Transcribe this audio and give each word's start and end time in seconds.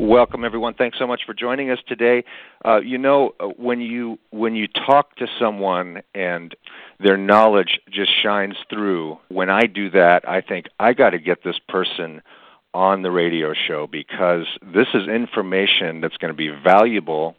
Welcome, 0.00 0.42
everyone. 0.42 0.72
Thanks 0.72 0.98
so 0.98 1.06
much 1.06 1.20
for 1.26 1.34
joining 1.34 1.70
us 1.70 1.80
today. 1.86 2.24
Uh, 2.64 2.80
you 2.80 2.96
know, 2.96 3.32
uh, 3.38 3.48
when 3.58 3.78
you 3.78 4.18
when 4.30 4.54
you 4.54 4.66
talk 4.68 5.16
to 5.16 5.26
someone 5.38 6.00
and 6.14 6.54
their 6.98 7.18
knowledge 7.18 7.78
just 7.90 8.10
shines 8.22 8.54
through, 8.70 9.18
when 9.28 9.50
I 9.50 9.66
do 9.66 9.90
that, 9.90 10.26
I 10.26 10.40
think 10.40 10.68
I 10.80 10.94
got 10.94 11.10
to 11.10 11.18
get 11.18 11.44
this 11.44 11.58
person 11.68 12.22
on 12.72 13.02
the 13.02 13.10
radio 13.10 13.52
show 13.52 13.86
because 13.86 14.46
this 14.62 14.86
is 14.94 15.06
information 15.06 16.00
that's 16.00 16.16
going 16.16 16.32
to 16.32 16.36
be 16.36 16.48
valuable 16.48 17.36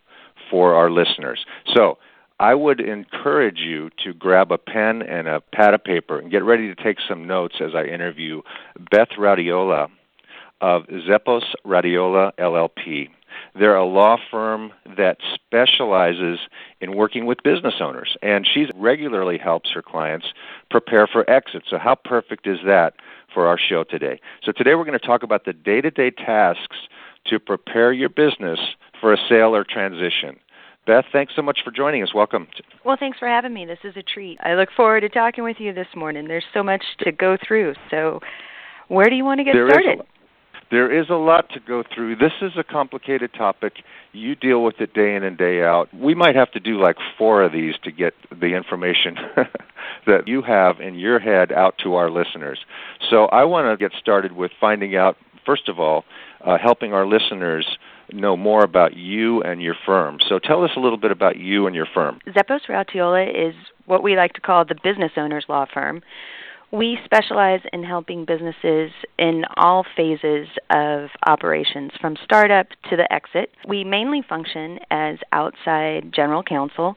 for 0.52 0.75
our 0.75 0.92
listeners. 0.92 1.44
So. 1.73 1.97
I 2.42 2.55
would 2.55 2.80
encourage 2.80 3.59
you 3.59 3.89
to 4.05 4.14
grab 4.14 4.53
a 4.53 4.58
pen 4.58 5.02
and 5.02 5.27
a 5.27 5.42
pad 5.42 5.73
of 5.73 5.83
paper 5.83 6.17
and 6.17 6.31
get 6.31 6.42
ready 6.42 6.73
to 6.73 6.83
take 6.83 6.95
some 7.05 7.27
notes 7.27 7.55
as 7.59 7.71
I 7.75 7.83
interview 7.83 8.44
Beth 8.89 9.09
Radiola 9.19 9.89
of 10.61 10.83
Zeppos 10.88 11.43
Radiola 11.65 12.31
LLP. 12.39 13.09
They're 13.57 13.75
a 13.75 13.85
law 13.85 14.17
firm 14.29 14.71
that 14.97 15.17
specializes 15.33 16.39
in 16.81 16.95
working 16.95 17.25
with 17.25 17.43
business 17.43 17.75
owners, 17.79 18.17
and 18.21 18.47
she 18.47 18.67
regularly 18.75 19.37
helps 19.37 19.71
her 19.71 19.81
clients 19.81 20.27
prepare 20.69 21.07
for 21.07 21.30
exit. 21.30 21.63
So, 21.69 21.77
how 21.77 21.95
perfect 21.95 22.47
is 22.47 22.59
that 22.65 22.95
for 23.33 23.47
our 23.47 23.57
show 23.57 23.83
today? 23.83 24.19
So, 24.43 24.52
today 24.52 24.75
we're 24.75 24.85
going 24.85 24.99
to 24.99 25.05
talk 25.05 25.23
about 25.23 25.45
the 25.45 25.53
day 25.53 25.81
to 25.81 25.91
day 25.91 26.11
tasks 26.11 26.77
to 27.25 27.39
prepare 27.39 27.91
your 27.91 28.09
business 28.09 28.59
for 28.99 29.13
a 29.13 29.17
sale 29.30 29.55
or 29.55 29.63
transition. 29.63 30.39
Beth, 30.85 31.05
thanks 31.11 31.33
so 31.35 31.41
much 31.41 31.59
for 31.63 31.71
joining 31.71 32.02
us. 32.02 32.13
Welcome. 32.15 32.47
Well, 32.83 32.97
thanks 32.99 33.19
for 33.19 33.27
having 33.27 33.53
me. 33.53 33.65
This 33.65 33.80
is 33.83 33.95
a 33.95 34.02
treat. 34.02 34.39
I 34.41 34.55
look 34.55 34.69
forward 34.75 35.02
to 35.02 35.09
talking 35.09 35.43
with 35.43 35.57
you 35.59 35.73
this 35.73 35.87
morning. 35.95 36.27
There's 36.27 36.45
so 36.53 36.63
much 36.63 36.83
to 37.02 37.11
go 37.11 37.37
through. 37.45 37.75
So, 37.91 38.19
where 38.87 39.09
do 39.09 39.15
you 39.15 39.23
want 39.23 39.39
to 39.39 39.43
get 39.43 39.53
there 39.53 39.69
started? 39.69 40.02
There 40.72 40.92
is 40.92 41.09
a 41.09 41.16
lot 41.16 41.50
to 41.53 41.59
go 41.59 41.84
through. 41.84 42.17
This 42.17 42.34
is 42.42 42.52
a 42.56 42.64
complicated 42.64 43.34
topic. 43.34 43.78
You 44.12 44.36
deal 44.36 44.64
with 44.64 44.80
it 44.80 44.94
day 44.94 45.16
in 45.16 45.23
and 45.23 45.38
day 45.38 45.64
out. 45.64 45.92
We 45.94 46.14
might 46.14 46.36
have 46.36 46.52
to 46.52 46.59
do 46.59 46.80
like 46.80 46.98
four 47.17 47.44
of 47.44 47.52
these 47.52 47.76
to 47.84 47.92
get 47.92 48.14
the 48.30 48.56
information 48.56 49.17
that 50.05 50.27
you 50.27 50.43
have 50.43 50.80
in 50.80 50.95
your 50.95 51.20
head 51.20 51.52
out 51.52 51.76
to 51.83 51.95
our 51.95 52.11
listeners. 52.11 52.60
So 53.10 53.26
I 53.26 53.45
want 53.45 53.67
to 53.67 53.77
get 53.83 53.98
started 53.99 54.33
with 54.33 54.52
finding 54.60 54.95
out, 54.95 55.17
first 55.45 55.70
of 55.70 55.80
all, 55.80 56.05
uh, 56.45 56.58
helping 56.58 56.93
our 56.93 57.08
listeners 57.08 57.66
know 58.11 58.38
more 58.38 58.64
about 58.64 58.95
you 58.95 59.42
and 59.43 59.61
your 59.61 59.76
firm. 59.86 60.20
So 60.27 60.39
tell 60.39 60.64
us 60.64 60.72
a 60.76 60.80
little 60.80 60.98
bit 60.98 61.11
about 61.11 61.38
you 61.38 61.67
and 61.67 61.76
your 61.76 61.88
firm. 61.92 62.20
Zeppos 62.27 62.61
Radiola 62.67 63.49
is 63.49 63.55
what 63.86 64.04
we 64.04 64.16
like 64.16 64.33
to 64.33 64.42
call 64.42 64.66
the 64.66 64.76
business 64.83 65.11
owner's 65.17 65.45
law 65.49 65.66
firm. 65.72 66.02
We 66.71 66.99
specialize 67.03 67.61
in 67.73 67.83
helping 67.83 68.25
businesses 68.25 68.91
in 69.17 69.43
all 69.57 69.85
phases 69.97 70.47
of 70.69 71.09
operations, 71.25 71.91
from 71.99 72.15
startup 72.23 72.67
to 72.89 72.95
the 72.95 73.11
exit. 73.11 73.49
We 73.67 73.83
mainly 73.83 74.21
function 74.27 74.77
as 74.91 75.17
outside 75.31 76.11
general 76.13 76.43
counsel. 76.43 76.95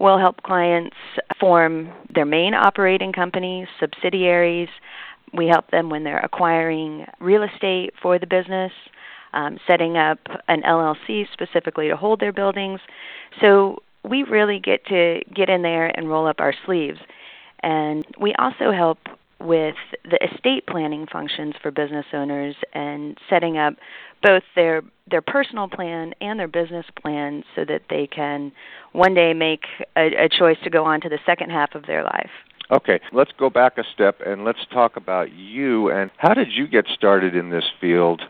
We'll 0.00 0.18
help 0.18 0.42
clients 0.42 0.96
form 1.38 1.92
their 2.12 2.24
main 2.24 2.54
operating 2.54 3.12
companies, 3.12 3.68
subsidiaries. 3.78 4.68
We 5.32 5.46
help 5.46 5.70
them 5.70 5.88
when 5.88 6.02
they're 6.02 6.18
acquiring 6.18 7.06
real 7.20 7.44
estate 7.44 7.94
for 8.02 8.18
the 8.18 8.26
business, 8.26 8.72
um, 9.34 9.58
setting 9.68 9.96
up 9.96 10.18
an 10.48 10.62
LLC 10.62 11.28
specifically 11.32 11.86
to 11.86 11.96
hold 11.96 12.18
their 12.18 12.32
buildings. 12.32 12.80
So 13.40 13.84
we 14.02 14.24
really 14.24 14.58
get 14.58 14.84
to 14.86 15.20
get 15.32 15.48
in 15.48 15.62
there 15.62 15.86
and 15.96 16.08
roll 16.08 16.26
up 16.26 16.40
our 16.40 16.54
sleeves. 16.66 16.98
And 17.62 18.04
we 18.20 18.34
also 18.38 18.72
help 18.72 18.98
with 19.40 19.74
the 20.04 20.18
estate 20.24 20.66
planning 20.66 21.06
functions 21.10 21.54
for 21.60 21.70
business 21.70 22.06
owners 22.12 22.54
and 22.74 23.18
setting 23.28 23.58
up 23.58 23.74
both 24.22 24.42
their 24.54 24.82
their 25.10 25.22
personal 25.22 25.68
plan 25.68 26.14
and 26.20 26.38
their 26.38 26.48
business 26.48 26.86
plan 27.00 27.42
so 27.56 27.64
that 27.64 27.82
they 27.90 28.06
can 28.06 28.52
one 28.92 29.14
day 29.14 29.34
make 29.34 29.64
a, 29.96 30.24
a 30.24 30.28
choice 30.28 30.56
to 30.62 30.70
go 30.70 30.84
on 30.84 31.00
to 31.00 31.08
the 31.08 31.18
second 31.26 31.50
half 31.50 31.74
of 31.74 31.86
their 31.86 32.04
life. 32.04 32.30
Okay, 32.70 33.00
let's 33.12 33.32
go 33.36 33.50
back 33.50 33.76
a 33.78 33.84
step 33.92 34.20
and 34.24 34.44
let's 34.44 34.64
talk 34.72 34.96
about 34.96 35.32
you 35.32 35.90
and 35.90 36.10
how 36.18 36.32
did 36.32 36.52
you 36.52 36.68
get 36.68 36.86
started 36.86 37.34
in 37.34 37.50
this 37.50 37.64
field 37.80 38.22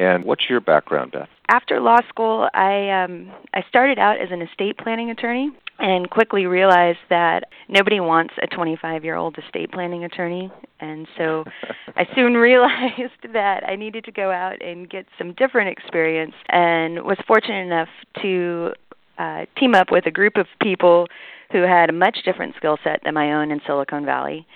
and 0.00 0.24
what's 0.24 0.48
your 0.48 0.60
background, 0.60 1.12
Beth? 1.12 1.28
After 1.48 1.78
law 1.78 1.98
school, 2.08 2.48
I 2.54 3.04
um, 3.04 3.30
I 3.52 3.62
started 3.68 3.98
out 3.98 4.18
as 4.18 4.28
an 4.30 4.40
estate 4.40 4.78
planning 4.78 5.10
attorney 5.10 5.50
and 5.78 6.08
quickly 6.08 6.46
realized 6.46 7.00
that 7.10 7.44
nobody 7.68 8.00
wants 8.00 8.34
a 8.42 8.46
25 8.46 9.04
year 9.04 9.16
old 9.16 9.36
estate 9.36 9.70
planning 9.72 10.04
attorney. 10.04 10.50
And 10.80 11.06
so 11.18 11.44
I 11.96 12.06
soon 12.14 12.34
realized 12.34 13.12
that 13.34 13.62
I 13.68 13.76
needed 13.76 14.04
to 14.04 14.12
go 14.12 14.30
out 14.30 14.62
and 14.62 14.88
get 14.88 15.04
some 15.18 15.34
different 15.34 15.68
experience 15.68 16.34
and 16.48 17.02
was 17.02 17.18
fortunate 17.26 17.66
enough 17.66 17.88
to 18.22 18.72
uh, 19.18 19.44
team 19.58 19.74
up 19.74 19.90
with 19.90 20.06
a 20.06 20.10
group 20.10 20.36
of 20.36 20.46
people 20.62 21.08
who 21.52 21.62
had 21.62 21.90
a 21.90 21.92
much 21.92 22.18
different 22.24 22.54
skill 22.56 22.78
set 22.82 23.00
than 23.04 23.12
my 23.12 23.34
own 23.34 23.50
in 23.50 23.60
Silicon 23.66 24.06
Valley. 24.06 24.46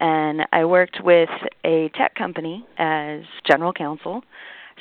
And 0.00 0.42
I 0.52 0.64
worked 0.64 0.98
with 1.02 1.28
a 1.64 1.90
tech 1.94 2.14
company 2.14 2.66
as 2.78 3.20
general 3.46 3.72
counsel 3.72 4.22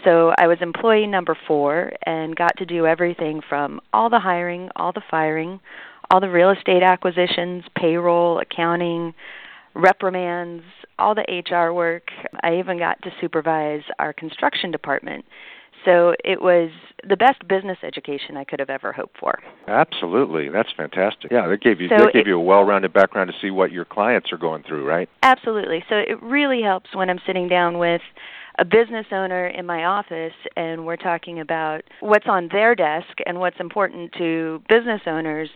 so 0.03 0.33
I 0.37 0.47
was 0.47 0.57
employee 0.61 1.07
number 1.07 1.37
four 1.47 1.91
and 2.05 2.35
got 2.35 2.57
to 2.57 2.65
do 2.65 2.85
everything 2.85 3.41
from 3.47 3.79
all 3.93 4.09
the 4.09 4.19
hiring, 4.19 4.69
all 4.75 4.91
the 4.91 5.03
firing, 5.09 5.59
all 6.11 6.19
the 6.19 6.29
real 6.29 6.51
estate 6.51 6.83
acquisitions, 6.83 7.63
payroll, 7.77 8.39
accounting, 8.39 9.13
reprimands, 9.75 10.63
all 10.99 11.15
the 11.15 11.25
HR 11.49 11.73
work. 11.73 12.09
I 12.41 12.57
even 12.57 12.77
got 12.77 13.01
to 13.03 13.11
supervise 13.21 13.81
our 13.99 14.13
construction 14.13 14.71
department. 14.71 15.25
So 15.85 16.13
it 16.23 16.41
was 16.41 16.69
the 17.07 17.17
best 17.17 17.45
business 17.47 17.77
education 17.83 18.37
I 18.37 18.45
could 18.45 18.59
have 18.59 18.69
ever 18.69 18.93
hoped 18.93 19.17
for. 19.19 19.39
Absolutely, 19.67 20.49
that's 20.49 20.69
fantastic. 20.75 21.31
Yeah, 21.31 21.47
that 21.47 21.61
gave 21.61 21.81
you 21.81 21.89
so 21.89 21.97
that 21.97 22.13
gave 22.13 22.21
it, 22.21 22.27
you 22.27 22.37
a 22.37 22.41
well-rounded 22.41 22.93
background 22.93 23.29
to 23.31 23.37
see 23.41 23.51
what 23.51 23.71
your 23.71 23.83
clients 23.83 24.31
are 24.31 24.37
going 24.37 24.63
through, 24.63 24.87
right? 24.87 25.09
Absolutely. 25.23 25.83
So 25.89 25.95
it 25.95 26.21
really 26.21 26.61
helps 26.61 26.95
when 26.95 27.09
I'm 27.09 27.19
sitting 27.25 27.49
down 27.49 27.79
with 27.79 28.01
a 28.59 28.65
business 28.65 29.05
owner 29.11 29.47
in 29.47 29.65
my 29.65 29.85
office 29.85 30.33
and 30.55 30.85
we're 30.85 30.97
talking 30.97 31.39
about 31.39 31.81
what's 32.01 32.27
on 32.27 32.49
their 32.51 32.75
desk 32.75 33.07
and 33.25 33.39
what's 33.39 33.59
important 33.59 34.11
to 34.13 34.61
business 34.69 35.01
owners, 35.07 35.49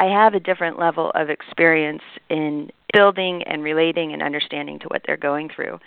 I 0.00 0.06
have 0.06 0.34
a 0.34 0.40
different 0.40 0.78
level 0.78 1.10
of 1.14 1.30
experience 1.30 2.02
in 2.28 2.70
building 2.92 3.42
and 3.46 3.62
relating 3.62 4.12
and 4.12 4.22
understanding 4.22 4.78
to 4.80 4.86
what 4.86 5.02
they're 5.06 5.16
going 5.16 5.50
through. 5.54 5.78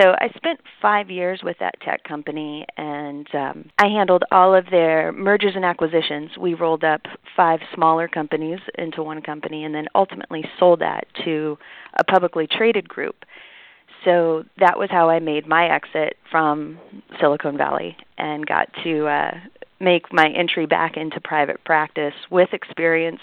So 0.00 0.14
I 0.20 0.28
spent 0.36 0.60
five 0.82 1.10
years 1.10 1.40
with 1.44 1.56
that 1.60 1.80
tech 1.80 2.02
company, 2.02 2.66
and 2.76 3.26
um, 3.34 3.70
I 3.78 3.86
handled 3.86 4.24
all 4.32 4.52
of 4.52 4.66
their 4.70 5.12
mergers 5.12 5.52
and 5.54 5.64
acquisitions. 5.64 6.30
We 6.38 6.54
rolled 6.54 6.82
up 6.82 7.02
five 7.36 7.60
smaller 7.72 8.08
companies 8.08 8.58
into 8.76 9.02
one 9.02 9.22
company, 9.22 9.64
and 9.64 9.74
then 9.74 9.86
ultimately 9.94 10.44
sold 10.58 10.80
that 10.80 11.06
to 11.24 11.56
a 11.98 12.04
publicly 12.04 12.48
traded 12.48 12.88
group 12.88 13.24
so 14.06 14.44
that 14.58 14.78
was 14.78 14.88
how 14.90 15.10
I 15.10 15.18
made 15.18 15.46
my 15.46 15.66
exit 15.66 16.16
from 16.30 16.78
Silicon 17.20 17.58
Valley 17.58 17.96
and 18.16 18.46
got 18.46 18.68
to 18.84 19.06
uh, 19.06 19.32
make 19.80 20.12
my 20.12 20.28
entry 20.28 20.64
back 20.64 20.96
into 20.96 21.20
private 21.20 21.62
practice 21.64 22.14
with 22.30 22.50
experience 22.52 23.20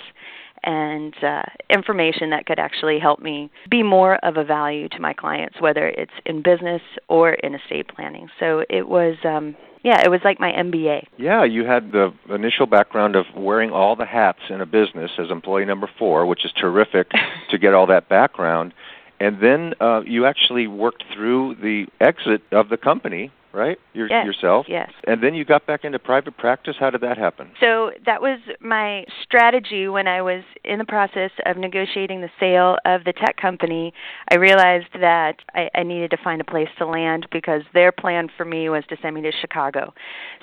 and 0.64 1.14
uh, 1.24 1.44
information 1.70 2.30
that 2.32 2.46
could 2.46 2.60
actually 2.60 3.00
help 3.00 3.20
me 3.20 3.50
be 3.70 3.82
more 3.82 4.16
of 4.26 4.38
a 4.38 4.44
value 4.44 4.88
to 4.90 5.00
my 5.00 5.14
clients, 5.14 5.60
whether 5.60 5.88
it's 5.88 6.14
in 6.26 6.42
business 6.42 6.82
or 7.08 7.34
in 7.34 7.56
estate 7.56 7.88
planning. 7.88 8.30
So 8.40 8.64
it 8.70 8.88
was. 8.88 9.16
Um, 9.24 9.56
yeah, 9.84 10.02
it 10.02 10.08
was 10.08 10.22
like 10.24 10.40
my 10.40 10.54
MBA. 10.54 11.08
Yeah, 11.18 11.44
you 11.44 11.66
had 11.66 11.92
the 11.92 12.14
initial 12.30 12.66
background 12.66 13.18
of 13.18 13.26
wearing 13.36 13.72
all 13.72 13.98
the 13.98 14.06
hats 14.06 14.40
in 14.50 14.62
a 14.62 14.66
business 14.66 15.12
as 15.18 15.30
employee 15.30 15.66
number 15.66 15.90
four, 16.00 16.26
which 16.26 16.46
is 16.46 16.54
terrific 16.54 17.12
to 17.50 17.58
get 17.58 17.74
all 17.74 17.86
that 17.88 18.08
background. 18.08 18.74
And 19.24 19.42
then 19.42 19.74
uh, 19.80 20.02
you 20.06 20.26
actually 20.26 20.68
worked 20.68 21.04
through 21.14 21.56
the 21.62 21.86
exit 22.02 22.42
of 22.52 22.70
the 22.70 22.78
company 22.78 23.32
right? 23.54 23.78
Your, 23.94 24.10
yes, 24.10 24.26
yourself. 24.26 24.66
Yes. 24.68 24.92
And 25.06 25.22
then 25.22 25.36
you 25.36 25.46
got 25.46 25.66
back 25.68 25.86
into 25.86 26.00
private 26.00 26.36
practice. 26.38 26.76
How 26.80 26.90
did 26.90 27.02
that 27.02 27.18
happen? 27.18 27.52
So 27.60 27.92
that 28.06 28.22
was 28.22 28.40
my 28.60 29.06
strategy 29.22 29.88
when 29.88 30.08
I 30.08 30.22
was 30.22 30.44
in 30.64 30.80
the 30.80 30.86
process 30.86 31.30
of 31.46 31.58
negotiating 31.58 32.22
the 32.22 32.32
sale 32.40 32.78
of 32.86 33.04
the 33.04 33.14
tech 33.14 33.38
company. 33.38 33.94
I 34.30 34.36
realized 34.36 34.88
that 35.00 35.36
I, 35.54 35.70
I 35.76 35.84
needed 35.84 36.10
to 36.12 36.18
find 36.24 36.42
a 36.42 36.44
place 36.44 36.70
to 36.80 36.88
land 36.88 37.28
because 37.32 37.62
their 37.74 37.92
plan 37.92 38.28
for 38.36 38.46
me 38.46 38.70
was 38.70 38.84
to 38.90 38.98
send 39.02 39.16
me 39.16 39.22
to 39.22 39.32
Chicago. 39.40 39.94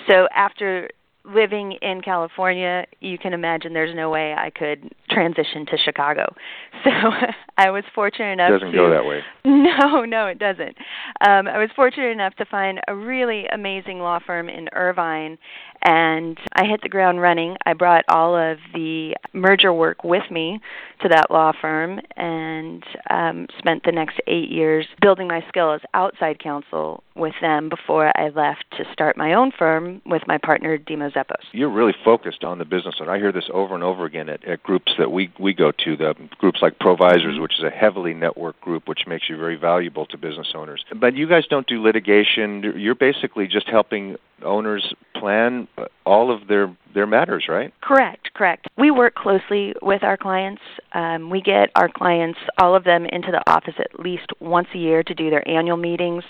So 0.08 0.28
after 0.34 0.88
living 1.24 1.72
in 1.82 2.00
California, 2.00 2.86
you 3.00 3.18
can 3.18 3.32
imagine 3.32 3.72
there's 3.72 3.94
no 3.94 4.10
way 4.10 4.34
I 4.34 4.50
could 4.50 4.92
transition 5.10 5.66
to 5.66 5.78
Chicago. 5.78 6.34
So 6.82 7.10
I 7.58 7.70
was 7.70 7.84
fortunate 7.94 8.32
enough. 8.32 8.48
It 8.48 8.52
doesn't 8.54 8.70
to, 8.72 8.76
go 8.76 8.90
that 8.90 9.04
way. 9.04 9.20
No, 9.44 10.04
no, 10.06 10.26
it 10.28 10.38
doesn't. 10.38 10.78
Um, 11.20 11.46
I 11.46 11.58
was 11.58 11.68
fortunate 11.76 12.10
enough 12.10 12.34
to 12.36 12.46
find 12.46 12.80
a 12.88 12.94
really 12.94 13.44
amazing 13.52 13.98
law 13.98 14.18
firm 14.24 14.48
in 14.48 14.68
Irvine, 14.72 15.36
and 15.82 16.38
I 16.52 16.64
hit 16.64 16.82
the 16.82 16.88
ground 16.88 17.20
running. 17.20 17.56
I 17.64 17.72
brought 17.72 18.04
all 18.08 18.36
of 18.36 18.58
the 18.74 19.14
merger 19.32 19.72
work 19.72 20.04
with 20.04 20.30
me 20.30 20.60
to 21.02 21.08
that 21.08 21.30
law 21.30 21.52
firm, 21.58 22.00
and 22.16 22.84
um, 23.08 23.46
spent 23.58 23.84
the 23.84 23.92
next 23.92 24.20
eight 24.26 24.50
years 24.50 24.86
building 25.00 25.28
my 25.28 25.42
skill 25.48 25.72
as 25.72 25.80
outside 25.94 26.38
counsel 26.38 27.02
with 27.16 27.34
them 27.40 27.68
before 27.68 28.12
I 28.18 28.28
left 28.28 28.64
to 28.76 28.84
start 28.92 29.16
my 29.16 29.32
own 29.32 29.52
firm 29.56 30.02
with 30.04 30.22
my 30.26 30.38
partner 30.38 30.76
Dimo 30.76 31.12
Zeppos. 31.12 31.44
You're 31.52 31.70
really 31.70 31.94
focused 32.04 32.44
on 32.44 32.58
the 32.58 32.64
business, 32.64 32.96
and 33.00 33.10
I 33.10 33.18
hear 33.18 33.32
this 33.32 33.48
over 33.52 33.74
and 33.74 33.82
over 33.82 34.04
again 34.04 34.28
at, 34.28 34.44
at 34.44 34.62
groups 34.62 34.92
that 34.98 35.10
we 35.10 35.32
we 35.38 35.54
go 35.54 35.72
to. 35.72 35.96
The 35.96 36.14
groups 36.38 36.60
like 36.60 36.78
Provisors, 36.78 37.38
which 37.38 37.58
is 37.58 37.64
a 37.64 37.70
heavily 37.70 38.14
networked 38.14 38.60
group, 38.60 38.88
which 38.88 39.06
makes 39.06 39.28
you 39.28 39.36
very 39.36 39.56
valuable 39.56 40.06
to 40.06 40.18
business 40.18 40.52
owners. 40.54 40.84
But 40.94 41.16
you 41.16 41.26
guys 41.26 41.46
don't 41.48 41.66
do 41.66 41.82
litigation. 41.82 42.74
You're 42.76 42.94
basically 42.94 43.46
just 43.46 43.68
helping 43.68 44.16
owners 44.42 44.94
plan 45.14 45.68
all 46.04 46.34
of 46.34 46.48
their 46.48 46.74
their 46.92 47.06
matters, 47.06 47.46
right? 47.48 47.72
Correct, 47.80 48.30
correct. 48.34 48.66
We 48.76 48.90
work 48.90 49.14
closely 49.14 49.74
with 49.80 50.02
our 50.02 50.16
clients. 50.16 50.62
Um, 50.92 51.30
we 51.30 51.40
get 51.40 51.70
our 51.76 51.88
clients, 51.88 52.38
all 52.58 52.74
of 52.74 52.84
them, 52.84 53.06
into 53.06 53.30
the 53.30 53.42
office 53.48 53.74
at 53.78 54.00
least 54.00 54.26
once 54.40 54.68
a 54.74 54.78
year 54.78 55.02
to 55.02 55.14
do 55.14 55.30
their 55.30 55.46
annual 55.48 55.76
meetings. 55.76 56.24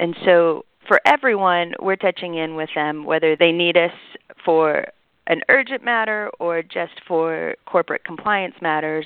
And 0.00 0.16
so 0.24 0.64
for 0.86 1.00
everyone, 1.04 1.74
we're 1.80 1.96
touching 1.96 2.36
in 2.36 2.56
with 2.56 2.70
them, 2.74 3.04
whether 3.04 3.36
they 3.36 3.52
need 3.52 3.76
us 3.76 3.92
for 4.44 4.86
an 5.26 5.42
urgent 5.50 5.84
matter 5.84 6.30
or 6.40 6.62
just 6.62 6.92
for 7.06 7.54
corporate 7.66 8.04
compliance 8.04 8.54
matters. 8.60 9.04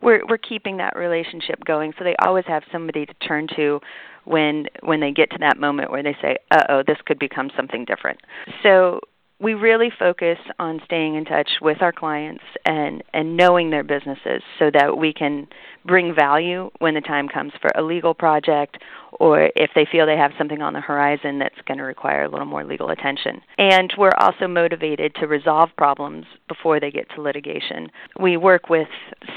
We're 0.00 0.24
we're 0.28 0.38
keeping 0.38 0.76
that 0.78 0.96
relationship 0.96 1.64
going, 1.64 1.92
so 1.98 2.04
they 2.04 2.14
always 2.24 2.44
have 2.46 2.62
somebody 2.70 3.06
to 3.06 3.14
turn 3.26 3.48
to 3.56 3.80
when 4.24 4.66
when 4.82 5.00
they 5.00 5.10
get 5.10 5.30
to 5.32 5.38
that 5.40 5.58
moment 5.58 5.90
where 5.90 6.02
they 6.02 6.16
say, 6.22 6.36
"Uh 6.50 6.64
oh, 6.68 6.82
this 6.86 6.98
could 7.06 7.18
become 7.18 7.50
something 7.56 7.84
different." 7.84 8.20
So 8.62 9.00
we 9.40 9.54
really 9.54 9.90
focus 9.98 10.38
on 10.58 10.80
staying 10.84 11.16
in 11.16 11.24
touch 11.24 11.48
with 11.60 11.82
our 11.82 11.92
clients 11.92 12.44
and 12.64 13.02
and 13.12 13.36
knowing 13.36 13.70
their 13.70 13.82
businesses 13.82 14.42
so 14.58 14.70
that 14.72 14.96
we 14.96 15.12
can 15.12 15.46
bring 15.84 16.14
value 16.14 16.70
when 16.78 16.94
the 16.94 17.00
time 17.00 17.28
comes 17.28 17.52
for 17.60 17.70
a 17.74 17.82
legal 17.82 18.14
project 18.14 18.78
or 19.20 19.50
if 19.56 19.70
they 19.74 19.86
feel 19.90 20.06
they 20.06 20.16
have 20.16 20.32
something 20.38 20.62
on 20.62 20.72
the 20.72 20.80
horizon 20.80 21.38
that's 21.38 21.60
going 21.66 21.78
to 21.78 21.84
require 21.84 22.24
a 22.24 22.28
little 22.28 22.46
more 22.46 22.64
legal 22.64 22.90
attention. 22.90 23.40
And 23.58 23.92
we're 23.98 24.14
also 24.18 24.48
motivated 24.48 25.14
to 25.16 25.26
resolve 25.26 25.70
problems 25.76 26.26
before 26.48 26.80
they 26.80 26.90
get 26.90 27.08
to 27.14 27.22
litigation. 27.22 27.90
We 28.18 28.36
work 28.36 28.68
with 28.68 28.88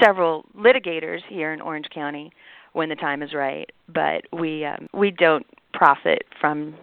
several 0.02 0.46
litigators 0.56 1.20
here 1.28 1.52
in 1.52 1.60
Orange 1.60 1.86
County 1.92 2.32
when 2.72 2.88
the 2.88 2.96
time 2.96 3.22
is 3.22 3.34
right, 3.34 3.70
but 3.88 4.22
we 4.32 4.64
um, 4.64 4.88
we 4.92 5.10
don't 5.10 5.46
profit 5.74 6.24
from 6.40 6.74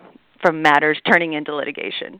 from 0.42 0.62
matters 0.62 1.00
turning 1.08 1.34
into 1.34 1.56
litigation 1.56 2.20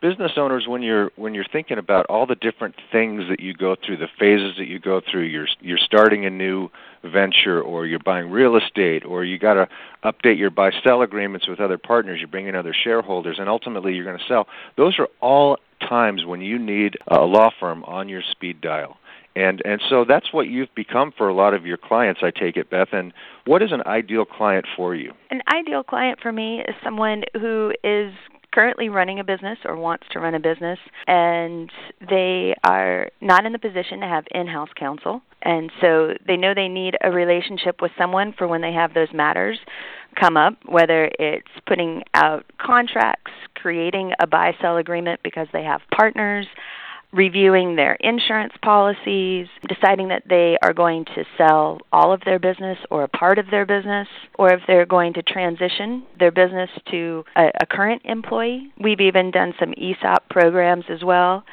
business 0.00 0.32
owners 0.36 0.66
when 0.66 0.82
you're 0.82 1.10
when 1.16 1.34
you're 1.34 1.44
thinking 1.52 1.78
about 1.78 2.06
all 2.06 2.26
the 2.26 2.34
different 2.34 2.74
things 2.90 3.24
that 3.28 3.40
you 3.40 3.54
go 3.54 3.76
through 3.84 3.96
the 3.96 4.08
phases 4.18 4.56
that 4.58 4.66
you 4.66 4.78
go 4.78 5.00
through 5.00 5.22
you're 5.22 5.48
you're 5.60 5.78
starting 5.78 6.24
a 6.24 6.30
new 6.30 6.68
venture 7.04 7.60
or 7.60 7.86
you're 7.86 7.98
buying 7.98 8.30
real 8.30 8.56
estate 8.56 9.04
or 9.04 9.24
you 9.24 9.38
got 9.38 9.54
to 9.54 9.68
update 10.04 10.38
your 10.38 10.50
buy 10.50 10.70
sell 10.84 11.02
agreements 11.02 11.46
with 11.48 11.60
other 11.60 11.78
partners 11.78 12.18
you're 12.20 12.28
bringing 12.28 12.54
other 12.54 12.74
shareholders 12.74 13.36
and 13.38 13.48
ultimately 13.48 13.94
you're 13.94 14.04
going 14.04 14.18
to 14.18 14.24
sell. 14.26 14.46
Those 14.76 14.98
are 14.98 15.08
all 15.20 15.58
times 15.80 16.24
when 16.24 16.40
you 16.40 16.58
need 16.58 16.96
a 17.08 17.20
law 17.20 17.50
firm 17.58 17.84
on 17.84 18.08
your 18.08 18.22
speed 18.30 18.60
dial. 18.60 18.98
And 19.36 19.62
and 19.64 19.80
so 19.88 20.04
that's 20.04 20.32
what 20.32 20.48
you've 20.48 20.74
become 20.74 21.12
for 21.16 21.28
a 21.28 21.34
lot 21.34 21.54
of 21.54 21.64
your 21.64 21.76
clients 21.76 22.20
i 22.22 22.30
take 22.30 22.56
it 22.56 22.68
beth. 22.68 22.88
And 22.92 23.12
what 23.46 23.62
is 23.62 23.70
an 23.70 23.82
ideal 23.86 24.24
client 24.24 24.66
for 24.76 24.94
you? 24.94 25.12
An 25.30 25.40
ideal 25.52 25.84
client 25.84 26.18
for 26.20 26.32
me 26.32 26.60
is 26.60 26.74
someone 26.82 27.22
who 27.40 27.72
is 27.84 28.12
currently 28.52 28.88
running 28.88 29.20
a 29.20 29.24
business 29.24 29.58
or 29.64 29.76
wants 29.76 30.06
to 30.12 30.20
run 30.20 30.34
a 30.34 30.40
business 30.40 30.78
and 31.06 31.70
they 32.08 32.54
are 32.64 33.10
not 33.20 33.46
in 33.46 33.52
the 33.52 33.58
position 33.58 34.00
to 34.00 34.06
have 34.06 34.24
in-house 34.32 34.70
counsel. 34.76 35.22
And 35.42 35.70
so 35.80 36.14
they 36.26 36.36
know 36.36 36.52
they 36.54 36.68
need 36.68 36.96
a 37.02 37.10
relationship 37.10 37.80
with 37.80 37.92
someone 37.96 38.34
for 38.36 38.46
when 38.46 38.60
they 38.60 38.72
have 38.72 38.94
those 38.94 39.12
matters 39.12 39.58
come 40.18 40.36
up 40.36 40.54
whether 40.66 41.10
it's 41.18 41.46
putting 41.66 42.02
out 42.14 42.44
contracts 42.58 43.30
creating 43.54 44.12
a 44.18 44.26
buy 44.26 44.52
sell 44.60 44.76
agreement 44.76 45.20
because 45.22 45.46
they 45.52 45.62
have 45.62 45.80
partners 45.94 46.46
reviewing 47.12 47.76
their 47.76 47.94
insurance 47.94 48.52
policies, 48.62 49.46
deciding 49.68 50.08
that 50.08 50.22
they 50.28 50.56
are 50.62 50.72
going 50.72 51.04
to 51.04 51.24
sell 51.36 51.78
all 51.92 52.12
of 52.12 52.20
their 52.24 52.38
business 52.38 52.78
or 52.90 53.02
a 53.02 53.08
part 53.08 53.38
of 53.38 53.50
their 53.50 53.66
business, 53.66 54.06
or 54.38 54.52
if 54.52 54.60
they're 54.66 54.86
going 54.86 55.12
to 55.14 55.22
transition 55.22 56.04
their 56.18 56.30
business 56.30 56.70
to 56.90 57.24
a, 57.36 57.50
a 57.60 57.66
current 57.66 58.02
employee. 58.04 58.72
We've 58.78 59.00
even 59.00 59.30
done 59.30 59.54
some 59.58 59.74
ESOP 59.76 60.28
programs 60.28 60.84
as 60.88 61.02
well. 61.02 61.44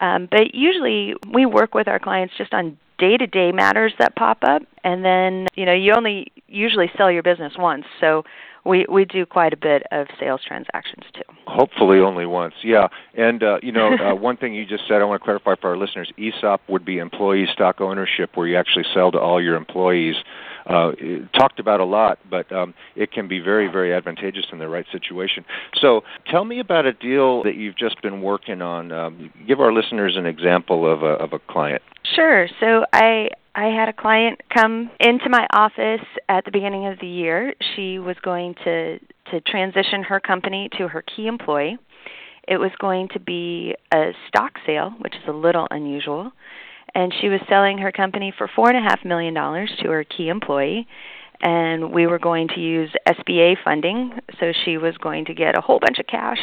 Um, 0.00 0.28
but 0.30 0.54
usually 0.54 1.14
we 1.32 1.46
work 1.46 1.74
with 1.74 1.88
our 1.88 1.98
clients 1.98 2.34
just 2.36 2.52
on 2.52 2.76
day 2.98 3.16
to 3.16 3.26
day 3.26 3.52
matters 3.52 3.92
that 3.98 4.16
pop 4.16 4.38
up 4.42 4.62
and 4.84 5.04
then 5.04 5.46
you 5.54 5.64
know 5.64 5.72
you 5.72 5.92
only 5.94 6.32
usually 6.48 6.90
sell 6.96 7.10
your 7.10 7.22
business 7.22 7.52
once 7.58 7.84
so 8.00 8.22
we 8.66 8.84
we 8.90 9.04
do 9.04 9.24
quite 9.24 9.52
a 9.52 9.56
bit 9.56 9.84
of 9.92 10.08
sales 10.18 10.40
transactions 10.46 11.04
too. 11.14 11.22
Hopefully, 11.46 12.00
only 12.00 12.26
once. 12.26 12.54
Yeah, 12.62 12.88
and 13.14 13.42
uh, 13.42 13.58
you 13.62 13.72
know, 13.72 13.96
uh, 13.96 14.14
one 14.20 14.36
thing 14.36 14.54
you 14.54 14.66
just 14.66 14.84
said, 14.88 15.00
I 15.00 15.04
want 15.04 15.22
to 15.22 15.24
clarify 15.24 15.54
for 15.60 15.70
our 15.70 15.76
listeners: 15.76 16.12
ESOP 16.18 16.60
would 16.68 16.84
be 16.84 16.98
employee 16.98 17.46
stock 17.52 17.80
ownership, 17.80 18.30
where 18.34 18.46
you 18.46 18.56
actually 18.56 18.84
sell 18.92 19.12
to 19.12 19.18
all 19.18 19.40
your 19.40 19.56
employees. 19.56 20.16
Uh, 20.66 20.90
talked 21.32 21.60
about 21.60 21.78
a 21.78 21.84
lot, 21.84 22.18
but 22.28 22.50
um, 22.50 22.74
it 22.96 23.12
can 23.12 23.28
be 23.28 23.38
very, 23.38 23.68
very 23.68 23.94
advantageous 23.94 24.46
in 24.50 24.58
the 24.58 24.66
right 24.66 24.86
situation. 24.90 25.44
So, 25.80 26.00
tell 26.28 26.44
me 26.44 26.58
about 26.58 26.86
a 26.86 26.92
deal 26.92 27.44
that 27.44 27.54
you've 27.54 27.76
just 27.76 28.02
been 28.02 28.20
working 28.20 28.60
on. 28.60 28.90
Um, 28.90 29.32
give 29.46 29.60
our 29.60 29.72
listeners 29.72 30.16
an 30.16 30.26
example 30.26 30.90
of 30.92 31.04
a 31.04 31.14
of 31.22 31.32
a 31.32 31.38
client. 31.38 31.82
Sure. 32.14 32.48
So, 32.60 32.84
I 32.92 33.28
I 33.56 33.68
had 33.68 33.88
a 33.88 33.92
client 33.94 34.42
come 34.52 34.90
into 35.00 35.30
my 35.30 35.46
office 35.54 36.06
at 36.28 36.44
the 36.44 36.50
beginning 36.50 36.86
of 36.86 36.98
the 37.00 37.06
year. 37.06 37.54
She 37.74 37.98
was 37.98 38.16
going 38.22 38.54
to 38.64 38.98
to 38.98 39.40
transition 39.40 40.02
her 40.04 40.20
company 40.20 40.68
to 40.76 40.88
her 40.88 41.02
key 41.02 41.26
employee. 41.26 41.78
It 42.46 42.58
was 42.58 42.70
going 42.78 43.08
to 43.14 43.18
be 43.18 43.74
a 43.92 44.12
stock 44.28 44.52
sale, 44.66 44.94
which 45.00 45.14
is 45.14 45.22
a 45.26 45.32
little 45.32 45.66
unusual, 45.70 46.32
and 46.94 47.12
she 47.20 47.28
was 47.28 47.40
selling 47.48 47.78
her 47.78 47.90
company 47.90 48.32
for 48.36 48.48
four 48.54 48.68
and 48.68 48.76
a 48.76 48.88
half 48.88 49.04
million 49.04 49.32
dollars 49.32 49.72
to 49.82 49.88
her 49.88 50.04
key 50.04 50.28
employee. 50.28 50.86
And 51.40 51.92
we 51.92 52.06
were 52.06 52.18
going 52.18 52.48
to 52.48 52.60
use 52.60 52.90
SBA 53.06 53.56
funding, 53.64 54.12
so 54.38 54.52
she 54.64 54.78
was 54.78 54.96
going 54.98 55.26
to 55.26 55.34
get 55.34 55.56
a 55.56 55.60
whole 55.60 55.78
bunch 55.78 55.98
of 55.98 56.06
cash 56.06 56.42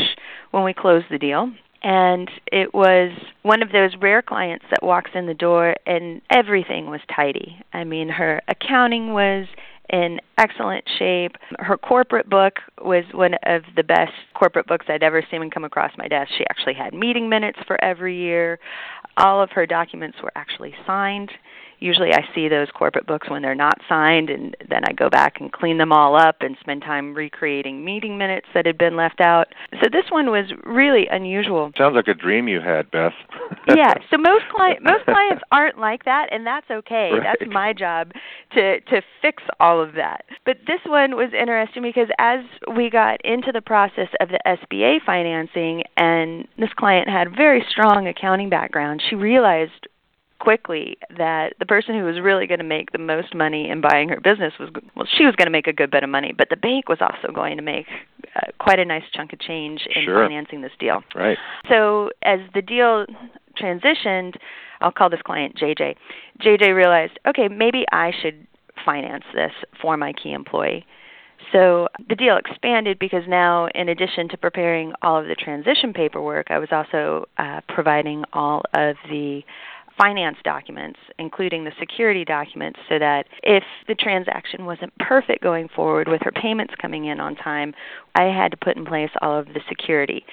when 0.52 0.64
we 0.64 0.74
closed 0.74 1.06
the 1.10 1.18
deal 1.18 1.52
and 1.84 2.32
it 2.52 2.74
was 2.74 3.12
one 3.42 3.62
of 3.62 3.72
those 3.72 3.92
rare 4.02 4.22
clients 4.22 4.66
that 4.72 4.82
walks 4.82 5.12
in 5.14 5.26
the 5.26 5.34
door 5.34 5.76
and 5.86 6.22
everything 6.30 6.90
was 6.90 7.02
tidy. 7.14 7.62
I 7.74 7.84
mean, 7.84 8.08
her 8.10 8.42
accounting 8.48 9.14
was 9.14 9.48
in 9.90 10.20
excellent 10.38 10.86
shape. 10.98 11.36
Her 11.60 11.78
corporate 11.78 12.30
book 12.30 12.54
was 12.82 13.04
one 13.14 13.34
of 13.46 13.64
the 13.76 13.84
best 13.84 14.14
corporate 14.34 14.66
books 14.66 14.86
I'd 14.88 15.04
ever 15.04 15.24
seen 15.30 15.50
come 15.50 15.66
across 15.66 15.92
my 15.98 16.08
desk. 16.08 16.32
She 16.38 16.46
actually 16.50 16.76
had 16.76 16.94
meeting 16.94 17.28
minutes 17.28 17.60
for 17.68 17.82
every 17.84 18.18
year. 18.18 18.60
All 19.18 19.42
of 19.44 19.52
her 19.52 19.66
documents 19.66 20.18
were 20.24 20.32
actually 20.36 20.74
signed 20.88 21.32
usually 21.84 22.14
I 22.14 22.24
see 22.34 22.48
those 22.48 22.70
corporate 22.74 23.06
books 23.06 23.30
when 23.30 23.42
they're 23.42 23.54
not 23.54 23.78
signed, 23.90 24.30
and 24.30 24.56
then 24.70 24.84
I 24.86 24.94
go 24.94 25.10
back 25.10 25.40
and 25.40 25.52
clean 25.52 25.78
them 25.78 25.92
all 25.92 26.16
up 26.16 26.38
and 26.40 26.56
spend 26.62 26.82
time 26.82 27.14
recreating 27.14 27.84
meeting 27.84 28.18
minutes 28.18 28.48
that 28.54 28.66
had 28.66 28.78
been 28.78 28.96
left 28.96 29.20
out. 29.20 29.48
So 29.82 29.90
this 29.92 30.06
one 30.10 30.32
was 30.32 30.46
really 30.64 31.08
unusual. 31.12 31.72
Sounds 31.78 31.96
like 31.96 32.08
a 32.08 32.14
dream 32.14 32.48
you 32.48 32.62
had, 32.62 32.90
Beth. 32.92 33.14
yeah. 33.68 33.94
So 34.10 34.18
most 34.18 34.46
client 34.56 34.80
most 34.84 35.06
clients 35.06 35.44
aren't 35.52 35.78
like 35.78 36.06
that, 36.06 36.30
and 36.32 36.48
that's 36.48 36.70
okay. 36.72 37.12
Right. 37.12 37.22
That's 37.24 37.52
my 37.52 37.74
job 37.74 38.12
to 38.54 38.80
to 38.80 39.02
fix 39.22 39.44
all 39.60 39.82
of 39.82 39.94
that. 39.96 40.26
But 40.46 40.58
this 40.66 40.80
one 40.86 41.16
was 41.16 41.32
interesting 41.38 41.84
because 41.84 42.08
as 42.18 42.40
we 42.76 42.90
got 42.90 43.24
into 43.26 43.52
the 43.52 43.62
process 43.62 44.10
of 44.22 44.30
the 44.30 44.40
SBA 44.46 45.00
financing, 45.06 45.84
and 45.98 46.48
this 46.58 46.72
client 46.78 47.10
had 47.10 47.36
very 47.36 47.66
strong 47.70 48.08
accounting 48.08 48.50
background, 48.50 49.02
she 49.10 49.16
realized 49.16 49.88
quickly 50.44 50.98
that 51.18 51.54
the 51.60 51.66
person 51.66 51.96
who 51.98 52.04
was 52.04 52.20
really 52.20 52.46
going 52.48 52.60
to 52.60 52.66
make 52.66 52.92
the 52.92 52.98
most 52.98 53.34
money 53.34 53.70
in 53.70 53.80
buying 53.80 54.10
her 54.10 54.20
business 54.20 54.52
was 54.60 54.70
well 54.94 55.08
she 55.18 55.24
was 55.24 55.34
going 55.38 55.46
to 55.46 55.52
make 55.52 55.68
a 55.68 55.72
good 55.74 55.90
bit 55.90 56.04
of 56.04 56.10
money 56.10 56.34
but 56.38 56.50
the 56.50 56.58
bank 56.58 56.90
was 56.90 56.98
also 57.00 57.32
going 57.34 57.56
to 57.56 57.64
make 57.64 57.86
uh, 58.36 58.42
quite 58.60 58.78
a 58.78 58.84
nice 58.84 59.04
chunk 59.14 59.32
of 59.32 59.40
change 59.40 59.88
in 59.96 60.04
Sure. 60.04 60.22
financing 60.26 60.62
this 60.62 60.74
deal 60.82 61.02
right. 61.16 61.38
so 61.70 62.10
as 62.24 62.42
the 62.54 62.62
deal 62.62 63.06
transitioned 63.58 64.34
i'll 64.82 64.92
call 64.92 65.10
this 65.10 65.22
client 65.22 65.56
jj 65.56 65.96
jj 66.42 66.76
realized 66.76 67.18
okay 67.26 67.48
maybe 67.48 67.86
i 67.94 68.12
should 68.22 68.46
finance 68.84 69.24
this 69.34 69.54
for 69.82 69.96
my 69.96 70.12
key 70.12 70.34
employee 70.34 70.86
so 71.52 71.88
the 72.10 72.16
deal 72.16 72.38
expanded 72.38 72.98
because 73.00 73.24
now, 73.28 73.68
in 73.76 73.90
addition 73.90 74.30
to 74.30 74.38
preparing 74.38 74.94
all 75.02 75.20
of 75.20 75.28
the 75.28 75.36
transition 75.36 75.92
paperwork, 75.94 76.48
I 76.50 76.58
was 76.58 76.70
also 76.72 77.26
uh, 77.38 77.60
providing 77.68 78.24
all 78.32 78.62
of 78.74 78.96
the 79.10 79.42
finance 79.98 80.38
documents, 80.44 81.00
including 81.20 81.64
the 81.64 81.72
security 81.80 82.26
documents, 82.26 82.80
so 82.90 82.98
that 83.00 83.28
if 83.44 83.64
the 83.88 83.96
transaction 83.96 84.66
wasn't 84.66 84.96
perfect 84.98 85.44
going 85.44 85.70
forward 85.70 86.08
with 86.08 86.22
her 86.22 86.32
payments 86.32 86.74
coming 86.82 87.06
in 87.06 87.20
on 87.20 87.36
time, 87.36 87.74
I 88.16 88.24
had 88.24 88.52
to 88.52 88.58
put 88.58 88.76
in 88.76 88.86
place 88.86 89.12
all 89.22 89.38
of 89.38 89.48
the 89.48 89.62
security. 89.70 90.26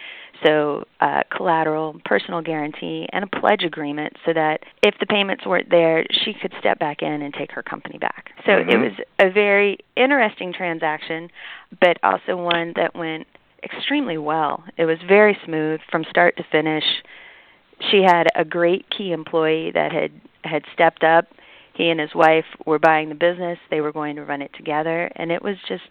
So, 0.43 0.85
uh, 1.01 1.23
collateral, 1.37 2.01
personal 2.07 2.41
guarantee, 2.41 3.07
and 3.13 3.25
a 3.25 3.27
pledge 3.27 3.63
agreement 3.63 4.15
so 4.25 4.33
that 4.33 4.63
if 4.83 4.95
the 4.99 5.07
payments 5.07 5.45
weren't 5.45 5.69
there, 5.69 6.07
she 6.11 6.33
could 6.33 6.55
step 6.59 6.79
back 6.79 7.03
in 7.03 7.21
and 7.21 7.35
take 7.35 7.53
her 7.53 7.63
company 7.63 7.99
back. 7.99 8.33
So, 8.47 8.53
it 8.57 8.67
Mhm. 8.69 8.83
was 8.83 8.93
a 9.19 9.29
very 9.29 9.79
interesting 9.97 10.53
transaction, 10.55 11.31
but 11.81 11.99
also 12.03 12.37
one 12.37 12.73
that 12.77 12.95
went 12.95 13.27
extremely 13.63 14.17
well. 14.17 14.65
It 14.79 14.87
was 14.87 14.99
very 15.03 15.35
smooth 15.45 15.83
from 15.91 16.05
start 16.05 16.37
to 16.39 16.43
finish. 16.45 17.03
She 17.91 18.03
had 18.03 18.29
a 18.35 18.45
great 18.45 18.87
key 18.91 19.13
employee 19.13 19.71
that 19.73 19.93
had 19.93 20.13
had 20.45 20.65
stepped 20.73 21.05
up. 21.05 21.27
He 21.75 21.89
and 21.89 22.01
his 22.01 22.15
wife 22.15 22.45
were 22.67 22.79
buying 22.79 23.09
the 23.09 23.15
business. 23.15 23.59
They 23.71 23.81
were 23.81 23.93
going 23.93 24.17
to 24.17 24.25
run 24.25 24.43
it 24.43 24.51
together, 24.55 25.11
and 25.17 25.31
it 25.31 25.43
was 25.43 25.57
just 25.69 25.85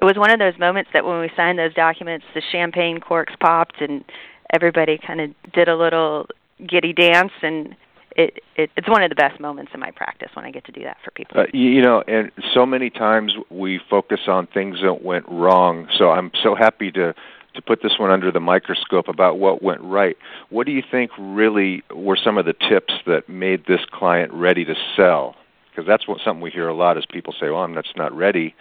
it 0.00 0.04
was 0.04 0.16
one 0.16 0.30
of 0.30 0.38
those 0.38 0.58
moments 0.58 0.90
that 0.92 1.04
when 1.04 1.20
we 1.20 1.30
signed 1.36 1.58
those 1.58 1.74
documents, 1.74 2.26
the 2.34 2.42
champagne 2.52 3.00
corks 3.00 3.34
popped 3.40 3.80
and 3.80 4.04
everybody 4.52 4.98
kind 5.04 5.20
of 5.20 5.30
did 5.52 5.68
a 5.68 5.76
little 5.76 6.26
giddy 6.66 6.92
dance 6.92 7.32
and 7.42 7.74
it, 8.16 8.42
it 8.56 8.70
it's 8.76 8.88
one 8.88 9.02
of 9.02 9.10
the 9.10 9.14
best 9.14 9.38
moments 9.40 9.72
in 9.74 9.80
my 9.80 9.90
practice 9.90 10.30
when 10.34 10.44
I 10.44 10.50
get 10.50 10.64
to 10.66 10.72
do 10.72 10.82
that 10.84 10.96
for 11.04 11.10
people. 11.10 11.40
Uh, 11.40 11.44
you, 11.52 11.68
you 11.70 11.82
know, 11.82 12.02
and 12.08 12.30
so 12.54 12.64
many 12.64 12.88
times 12.90 13.34
we 13.50 13.80
focus 13.90 14.20
on 14.26 14.46
things 14.48 14.78
that 14.82 15.02
went 15.04 15.26
wrong. 15.28 15.86
So 15.98 16.10
I'm 16.10 16.30
so 16.42 16.54
happy 16.54 16.90
to 16.92 17.14
to 17.56 17.62
put 17.62 17.82
this 17.82 17.98
one 17.98 18.10
under 18.10 18.30
the 18.30 18.40
microscope 18.40 19.08
about 19.08 19.38
what 19.38 19.62
went 19.62 19.80
right. 19.80 20.16
What 20.50 20.66
do 20.66 20.72
you 20.72 20.82
think 20.88 21.10
really 21.18 21.82
were 21.94 22.16
some 22.22 22.38
of 22.38 22.44
the 22.44 22.54
tips 22.54 22.94
that 23.06 23.28
made 23.28 23.66
this 23.66 23.80
client 23.92 24.32
ready 24.32 24.64
to 24.64 24.74
sell? 24.94 25.34
Because 25.70 25.86
that's 25.86 26.08
what 26.08 26.20
something 26.24 26.40
we 26.40 26.50
hear 26.50 26.68
a 26.68 26.74
lot 26.74 26.96
is 26.96 27.04
people 27.06 27.34
say, 27.38 27.50
"Well, 27.50 27.62
I'm 27.62 27.74
that's 27.74 27.96
not 27.96 28.12
ready." 28.16 28.54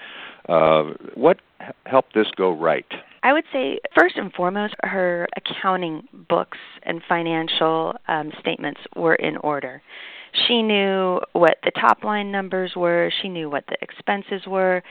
Uh, 0.49 0.93
what 1.15 1.39
helped 1.85 2.13
this 2.13 2.27
go 2.35 2.51
right? 2.51 2.85
I 3.23 3.33
would 3.33 3.45
say 3.51 3.79
first 3.97 4.17
and 4.17 4.31
foremost, 4.33 4.75
her 4.83 5.27
accounting 5.35 6.07
books 6.29 6.59
and 6.83 7.01
financial 7.07 7.95
um, 8.07 8.31
statements 8.39 8.81
were 8.95 9.15
in 9.15 9.37
order. 9.37 9.81
She 10.47 10.61
knew 10.61 11.21
what 11.33 11.57
the 11.63 11.71
top 11.71 12.03
line 12.03 12.31
numbers 12.31 12.73
were. 12.75 13.11
She 13.21 13.29
knew 13.29 13.49
what 13.49 13.65
the 13.67 13.77
expenses 13.81 14.45
were, 14.45 14.83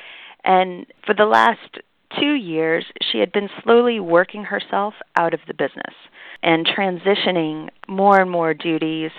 and 0.43 0.87
for 1.07 1.15
the 1.15 1.27
last 1.27 1.79
two 2.19 2.35
years, 2.35 2.85
she 3.11 3.19
had 3.19 3.33
been 3.33 3.49
slowly 3.63 4.01
working 4.01 4.45
herself 4.45 4.95
out 5.17 5.35
of 5.35 5.41
the 5.47 5.55
business 5.55 5.95
and 6.43 6.67
transitioning 6.67 7.69
more 7.89 8.21
and 8.21 8.31
more 8.31 8.55
duties 8.55 9.11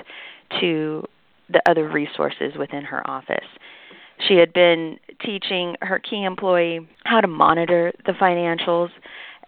to 0.60 1.04
the 1.50 1.62
other 1.68 1.88
resources 1.88 2.54
within 2.58 2.84
her 2.84 3.08
office. 3.10 3.46
She 4.28 4.36
had 4.36 4.54
been 4.54 4.98
teaching 5.24 5.76
her 5.82 6.00
key 6.00 6.24
employee 6.24 6.88
how 7.04 7.22
to 7.22 7.28
monitor 7.28 7.92
the 8.06 8.14
financials 8.14 8.90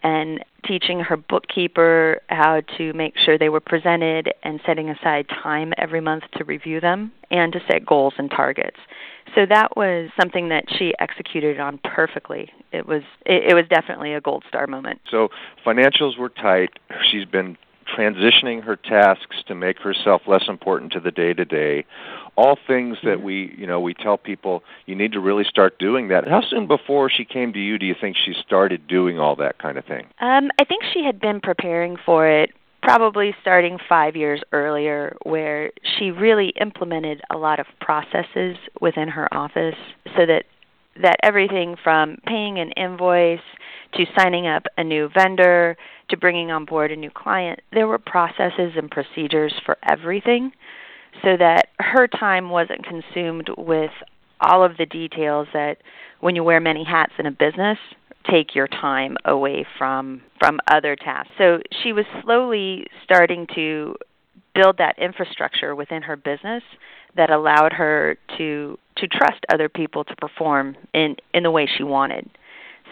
and 0.04 0.44
teaching 0.66 1.00
her 1.00 1.18
bookkeeper 1.18 2.22
how 2.28 2.62
to 2.78 2.94
make 2.94 3.16
sure 3.18 3.38
they 3.38 3.50
were 3.50 3.60
presented 3.60 4.32
and 4.44 4.60
setting 4.66 4.90
aside 4.90 5.26
time 5.30 5.74
every 5.78 6.02
month 6.02 6.24
to 6.38 6.44
review 6.44 6.80
them 6.80 7.12
and 7.32 7.54
to 7.54 7.60
set 7.68 7.86
goals 7.86 8.14
and 8.18 8.30
targets. 8.30 8.78
So 9.36 9.46
that 9.46 9.76
was 9.78 10.10
something 10.20 10.50
that 10.50 10.66
she 10.78 10.94
executed 11.00 11.60
on 11.60 11.80
perfectly. 11.84 12.52
It 12.72 12.88
was 12.88 13.04
it, 13.26 13.52
it 13.52 13.54
was 13.54 13.66
definitely 13.70 14.14
a 14.14 14.22
gold 14.22 14.44
star 14.48 14.68
moment. 14.68 15.02
So 15.10 15.30
financials 15.66 16.18
were 16.18 16.30
tight. 16.30 16.72
She's 17.12 17.26
been 17.26 17.58
transitioning 17.88 18.64
her 18.64 18.76
tasks 18.76 19.38
to 19.48 19.56
make 19.56 19.80
herself 19.80 20.22
less 20.28 20.44
important 20.48 20.92
to 20.92 21.00
the 21.00 21.12
day 21.12 21.34
to 21.34 21.46
day. 21.46 21.86
All 22.36 22.58
things 22.68 22.98
that 23.04 23.22
we, 23.22 23.56
you 23.58 23.66
know, 23.66 23.80
we 23.80 23.94
tell 23.94 24.18
people 24.18 24.64
you 24.86 24.96
need 24.96 25.12
to 25.14 25.20
really 25.20 25.44
start 25.44 25.80
doing 25.80 26.10
that. 26.10 26.28
How 26.28 26.42
soon 26.42 26.68
before 26.68 27.10
she 27.10 27.26
came 27.26 27.54
to 27.54 27.60
you 27.60 27.78
do 27.78 27.86
you 27.86 27.96
think 28.00 28.16
she 28.18 28.34
started 28.46 28.88
doing 28.88 29.20
all 29.20 29.36
that 29.38 29.58
kind 29.58 29.78
of 29.78 29.86
thing? 29.86 30.08
Um, 30.20 30.50
I 30.60 30.66
think 30.66 30.84
she 30.94 31.04
had 31.04 31.20
been 31.20 31.40
preparing 31.40 31.98
for 32.06 32.28
it 32.28 32.52
probably 32.82 33.36
starting 33.42 33.78
five 33.90 34.16
years 34.16 34.42
earlier, 34.52 35.16
where 35.24 35.72
she 35.98 36.12
really 36.12 36.54
implemented 36.60 37.22
a 37.32 37.38
lot 37.38 37.60
of 37.60 37.66
processes 37.82 38.58
within 38.82 39.08
her 39.10 39.34
office 39.34 39.76
so 40.16 40.26
that 40.26 40.44
that 41.02 41.18
everything 41.22 41.76
from 41.84 42.18
paying 42.26 42.58
an 42.58 42.72
invoice 42.72 43.40
to 43.94 44.06
signing 44.18 44.48
up 44.48 44.64
a 44.78 44.84
new 44.84 45.10
vendor 45.14 45.78
to 46.10 46.18
bringing 46.18 46.50
on 46.50 46.66
board 46.66 46.92
a 46.92 46.96
new 46.96 47.12
client, 47.12 47.60
there 47.72 47.88
were 47.88 48.00
processes 48.00 48.74
and 48.76 48.90
procedures 48.90 49.54
for 49.64 49.78
everything 49.88 50.52
so 51.24 51.38
that 51.38 51.68
her 51.80 52.08
time 52.08 52.50
wasn't 52.50 52.84
consumed 52.84 53.50
with 53.58 53.92
all 54.42 54.64
of 54.64 54.78
the 54.78 54.86
details 54.86 55.48
that 55.54 55.78
when 56.20 56.36
you 56.36 56.44
wear 56.44 56.60
many 56.60 56.84
hats 56.84 57.14
in 57.18 57.26
a 57.26 57.32
business 57.32 57.78
take 58.30 58.56
your 58.56 58.68
time 58.68 59.18
away 59.26 59.66
from 59.78 60.22
from 60.40 60.60
other 60.68 60.96
tasks. 60.96 61.32
So 61.38 61.60
she 61.84 61.94
was 61.94 62.06
slowly 62.24 62.88
starting 63.04 63.48
to 63.56 63.96
build 64.54 64.78
that 64.78 64.98
infrastructure 64.98 65.76
within 65.76 66.02
her 66.02 66.16
business 66.16 66.64
that 67.16 67.30
allowed 67.30 67.74
her 67.74 68.18
to 68.38 68.78
to 68.98 69.08
trust 69.08 69.46
other 69.52 69.70
people 69.70 70.04
to 70.04 70.16
perform 70.16 70.76
in 70.94 71.16
in 71.34 71.44
the 71.44 71.52
way 71.52 71.68
she 71.78 71.84
wanted. 71.84 72.30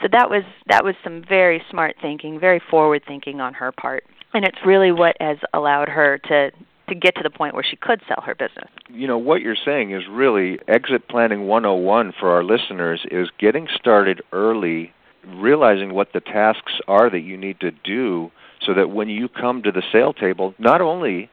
So 0.02 0.08
that 0.12 0.30
was 0.30 0.44
that 0.68 0.84
was 0.84 0.96
some 1.04 1.24
very 1.28 1.62
smart 1.70 1.96
thinking, 2.02 2.40
very 2.40 2.62
forward 2.70 3.04
thinking 3.08 3.42
on 3.42 3.54
her 3.54 3.72
part. 3.72 4.04
And 4.34 4.46
it's 4.46 4.58
really 4.66 4.92
what 4.92 5.16
has 5.20 5.38
allowed 5.54 5.90
her 5.90 6.18
to 6.28 6.52
to 6.90 6.96
get 6.96 7.16
to 7.16 7.24
the 7.24 7.30
point 7.30 7.54
where 7.54 7.64
she 7.64 7.76
could 7.76 8.02
sell 8.08 8.22
her 8.24 8.36
business. 8.36 8.70
You 8.90 9.08
know, 9.08 9.18
what 9.18 9.42
you're 9.42 9.56
saying 9.56 9.92
is 9.92 10.04
really 10.10 10.60
exit 10.68 11.08
planning 11.08 11.48
101 11.48 12.14
for 12.20 12.30
our 12.32 12.44
listeners 12.44 13.06
is 13.10 13.30
getting 13.40 13.68
started 13.76 14.22
early, 14.32 14.94
realizing 15.28 15.94
what 15.94 16.14
the 16.14 16.20
tasks 16.20 16.80
are 16.88 17.10
that 17.10 17.22
you 17.22 17.38
need 17.38 17.60
to 17.60 17.72
do 17.72 18.32
so 18.62 18.74
that 18.74 18.90
when 18.90 19.10
you 19.10 19.28
come 19.28 19.62
to 19.64 19.72
the 19.72 19.84
sale 19.92 20.14
table, 20.14 20.54
not 20.58 20.82
only 20.82 21.30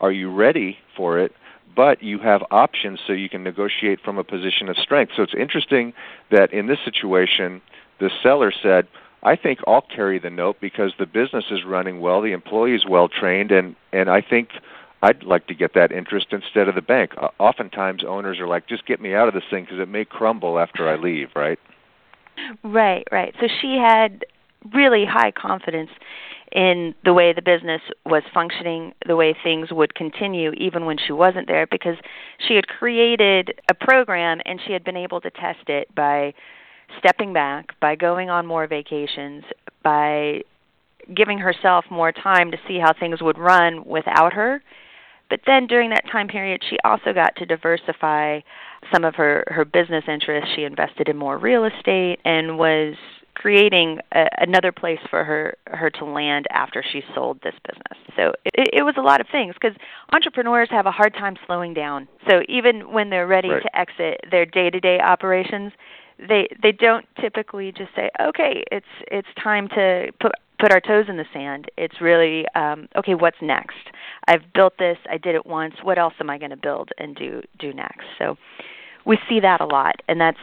are 0.00 0.12
you 0.12 0.30
ready 0.30 0.78
for 0.96 1.18
it, 1.18 1.32
but 1.74 2.02
you 2.02 2.18
have 2.18 2.42
options 2.50 3.00
so 3.06 3.12
you 3.12 3.28
can 3.28 3.42
negotiate 3.42 4.00
from 4.00 4.18
a 4.18 4.24
position 4.24 4.68
of 4.68 4.76
strength. 4.76 5.12
So 5.16 5.22
it's 5.22 5.34
interesting 5.34 5.92
that 6.30 6.52
in 6.52 6.66
this 6.66 6.78
situation, 6.84 7.60
the 8.00 8.10
seller 8.22 8.52
said, 8.62 8.88
I 9.22 9.36
think 9.36 9.58
I'll 9.66 9.82
carry 9.82 10.18
the 10.18 10.30
note 10.30 10.56
because 10.60 10.92
the 10.98 11.06
business 11.06 11.44
is 11.50 11.64
running 11.64 12.00
well, 12.00 12.22
the 12.22 12.32
employee 12.32 12.74
is 12.74 12.86
well 12.88 13.08
trained, 13.08 13.50
and, 13.50 13.74
and 13.92 14.08
I 14.08 14.20
think 14.20 14.50
I'd 15.02 15.22
like 15.24 15.46
to 15.48 15.54
get 15.54 15.74
that 15.74 15.92
interest 15.92 16.28
instead 16.30 16.68
of 16.68 16.74
the 16.74 16.82
bank. 16.82 17.12
Oftentimes, 17.38 18.04
owners 18.04 18.38
are 18.38 18.46
like, 18.46 18.66
just 18.68 18.86
get 18.86 19.00
me 19.00 19.14
out 19.14 19.28
of 19.28 19.34
this 19.34 19.44
thing 19.50 19.64
because 19.64 19.80
it 19.80 19.88
may 19.88 20.04
crumble 20.04 20.58
after 20.58 20.88
I 20.88 20.96
leave, 20.96 21.28
right? 21.34 21.58
Right, 22.62 23.06
right. 23.10 23.34
So 23.40 23.46
she 23.60 23.76
had 23.76 24.24
really 24.74 25.04
high 25.04 25.30
confidence 25.30 25.90
in 26.52 26.94
the 27.04 27.12
way 27.12 27.32
the 27.32 27.42
business 27.42 27.82
was 28.04 28.22
functioning, 28.32 28.94
the 29.06 29.16
way 29.16 29.36
things 29.42 29.68
would 29.70 29.94
continue 29.94 30.52
even 30.52 30.86
when 30.86 30.96
she 30.98 31.12
wasn't 31.12 31.46
there 31.46 31.66
because 31.66 31.96
she 32.46 32.54
had 32.54 32.66
created 32.68 33.60
a 33.70 33.74
program 33.74 34.40
and 34.44 34.60
she 34.66 34.72
had 34.72 34.84
been 34.84 34.96
able 34.96 35.20
to 35.20 35.30
test 35.30 35.68
it 35.68 35.92
by 35.94 36.32
stepping 36.98 37.32
back, 37.32 37.78
by 37.80 37.96
going 37.96 38.30
on 38.30 38.46
more 38.46 38.66
vacations, 38.66 39.44
by 39.82 40.42
giving 41.14 41.38
herself 41.38 41.84
more 41.90 42.12
time 42.12 42.50
to 42.50 42.58
see 42.66 42.78
how 42.78 42.92
things 42.92 43.20
would 43.20 43.38
run 43.38 43.84
without 43.84 44.32
her 44.32 44.62
But 45.28 45.40
then 45.46 45.66
during 45.66 45.90
that 45.90 46.04
time 46.10 46.28
period, 46.28 46.62
she 46.68 46.76
also 46.84 47.12
got 47.12 47.34
to 47.36 47.46
diversify 47.46 48.40
some 48.92 49.04
of 49.04 49.14
her 49.16 49.44
her 49.48 49.64
business 49.64 50.04
interests. 50.08 50.50
She 50.54 50.62
invested 50.62 51.08
in 51.08 51.16
more 51.16 51.38
real 51.38 51.64
estate 51.64 52.20
and 52.24 52.58
was 52.58 52.94
creating 53.34 53.98
a, 54.12 54.26
another 54.38 54.72
place 54.72 54.98
for 55.10 55.22
her 55.24 55.56
her 55.66 55.90
to 55.90 56.04
land 56.04 56.46
after 56.50 56.82
she 56.92 57.02
sold 57.14 57.38
this 57.42 57.54
business. 57.66 57.98
So 58.16 58.32
it, 58.44 58.68
it 58.72 58.82
was 58.82 58.94
a 58.96 59.02
lot 59.02 59.20
of 59.20 59.26
things 59.30 59.54
because 59.60 59.76
entrepreneurs 60.12 60.68
have 60.70 60.86
a 60.86 60.90
hard 60.90 61.14
time 61.14 61.36
slowing 61.46 61.74
down. 61.74 62.08
So 62.28 62.42
even 62.48 62.92
when 62.92 63.10
they're 63.10 63.26
ready 63.26 63.50
right. 63.50 63.62
to 63.62 63.78
exit 63.78 64.20
their 64.30 64.46
day 64.46 64.70
to 64.70 64.80
day 64.80 65.00
operations, 65.00 65.72
they 66.18 66.48
they 66.62 66.72
don't 66.72 67.06
typically 67.20 67.72
just 67.72 67.94
say, 67.94 68.10
okay, 68.20 68.64
it's 68.72 68.86
it's 69.10 69.28
time 69.42 69.68
to 69.68 70.10
put 70.20 70.32
put 70.58 70.72
our 70.72 70.80
toes 70.80 71.06
in 71.08 71.16
the 71.16 71.26
sand. 71.32 71.70
It's 71.76 72.00
really 72.00 72.46
um, 72.54 72.88
okay. 72.96 73.14
What's 73.14 73.36
next? 73.40 73.76
I've 74.28 74.52
built 74.54 74.74
this. 74.78 74.98
I 75.10 75.18
did 75.18 75.34
it 75.34 75.46
once. 75.46 75.74
What 75.82 75.98
else 75.98 76.14
am 76.20 76.30
I 76.30 76.38
going 76.38 76.50
to 76.50 76.56
build 76.56 76.90
and 76.98 77.14
do 77.14 77.42
do 77.58 77.72
next? 77.72 78.04
So 78.18 78.36
we 79.04 79.18
see 79.28 79.40
that 79.40 79.60
a 79.60 79.66
lot, 79.66 79.96
and 80.08 80.20
that's 80.20 80.38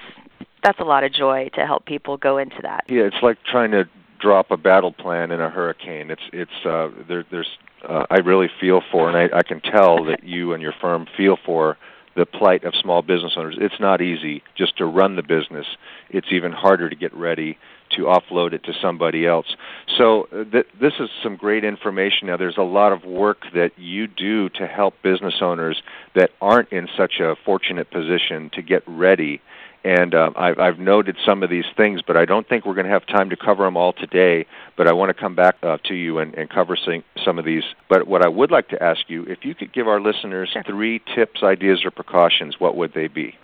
that's 0.63 0.79
a 0.79 0.83
lot 0.83 1.03
of 1.03 1.13
joy 1.13 1.49
to 1.55 1.65
help 1.65 1.85
people 1.85 2.17
go 2.17 2.37
into 2.37 2.61
that. 2.61 2.85
Yeah, 2.87 3.03
it's 3.03 3.21
like 3.21 3.37
trying 3.43 3.71
to 3.71 3.85
drop 4.19 4.51
a 4.51 4.57
battle 4.57 4.93
plan 4.93 5.31
in 5.31 5.41
a 5.41 5.49
hurricane. 5.49 6.09
It's 6.09 6.21
it's 6.31 6.65
uh, 6.65 6.89
there, 7.07 7.25
there's 7.29 7.57
uh, 7.87 8.05
I 8.09 8.19
really 8.19 8.49
feel 8.59 8.81
for, 8.91 9.09
and 9.09 9.17
I, 9.17 9.37
I 9.37 9.43
can 9.43 9.59
tell 9.59 10.05
that 10.05 10.23
you 10.23 10.53
and 10.53 10.61
your 10.61 10.73
firm 10.79 11.05
feel 11.17 11.37
for 11.45 11.77
the 12.15 12.25
plight 12.25 12.63
of 12.63 12.73
small 12.79 13.01
business 13.01 13.33
owners. 13.35 13.57
It's 13.59 13.79
not 13.79 14.01
easy 14.01 14.43
just 14.55 14.77
to 14.77 14.85
run 14.85 15.15
the 15.15 15.23
business. 15.23 15.65
It's 16.09 16.27
even 16.31 16.51
harder 16.51 16.89
to 16.89 16.95
get 16.95 17.13
ready 17.13 17.57
to 17.95 18.03
offload 18.03 18.53
it 18.53 18.63
to 18.63 18.73
somebody 18.81 19.25
else. 19.25 19.55
So 19.97 20.27
uh, 20.31 20.43
th- 20.45 20.67
this 20.79 20.93
is 20.99 21.09
some 21.21 21.35
great 21.35 21.63
information. 21.63 22.27
Now 22.27 22.37
there's 22.37 22.57
a 22.57 22.63
lot 22.63 22.91
of 22.91 23.03
work 23.05 23.45
that 23.53 23.71
you 23.77 24.07
do 24.07 24.49
to 24.49 24.67
help 24.67 24.95
business 25.01 25.35
owners 25.41 25.81
that 26.15 26.31
aren't 26.41 26.71
in 26.71 26.87
such 26.97 27.19
a 27.19 27.35
fortunate 27.45 27.91
position 27.91 28.49
to 28.53 28.61
get 28.61 28.83
ready 28.87 29.41
and 29.83 30.15
uh, 30.15 30.31
I've, 30.35 30.59
I've 30.59 30.79
noted 30.79 31.17
some 31.25 31.43
of 31.43 31.49
these 31.49 31.65
things, 31.75 32.01
but 32.01 32.15
I 32.15 32.23
don't 32.23 32.47
think 32.47 32.65
we're 32.65 32.73
going 32.73 32.85
to 32.85 32.91
have 32.91 33.05
time 33.05 33.29
to 33.31 33.35
cover 33.35 33.65
them 33.65 33.75
all 33.75 33.91
today. 33.91 34.45
But 34.77 34.87
I 34.87 34.93
want 34.93 35.09
to 35.09 35.13
come 35.13 35.35
back 35.35 35.57
uh, 35.61 35.77
to 35.85 35.93
you 35.93 36.19
and, 36.19 36.33
and 36.35 36.49
cover 36.49 36.77
some, 36.77 37.03
some 37.23 37.37
of 37.37 37.45
these. 37.45 37.63
But 37.89 38.07
what 38.07 38.23
I 38.23 38.29
would 38.29 38.49
like 38.49 38.69
to 38.69 38.81
ask 38.81 39.01
you, 39.09 39.23
if 39.23 39.43
you 39.43 39.53
could 39.53 39.73
give 39.73 39.87
our 39.87 39.99
listeners 39.99 40.49
sure. 40.53 40.63
three 40.63 41.01
tips, 41.13 41.43
ideas, 41.43 41.83
or 41.83 41.91
precautions, 41.91 42.59
what 42.59 42.77
would 42.77 42.93
they 42.93 43.07
be? 43.07 43.35